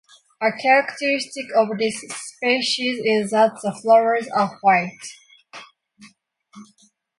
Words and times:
A 0.41 0.51
characteristic 0.51 1.45
of 1.55 1.77
this 1.77 1.99
species 2.01 2.99
is 3.05 3.29
that 3.29 3.59
the 3.61 3.71
flowers 3.71 4.27
are 4.29 4.57
white. 4.61 4.97